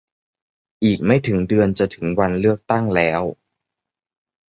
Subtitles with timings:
[0.83, 3.21] อีกไม่ถึงเดือนจะถึงวันเลือกตั้งแล้ว!